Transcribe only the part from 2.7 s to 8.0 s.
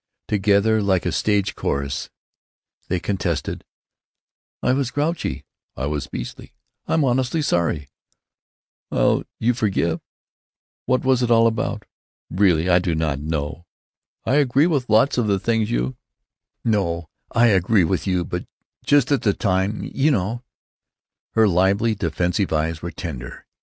they contested: "I was grouchy——" "I was beastly——" "I'm honestly sorry——"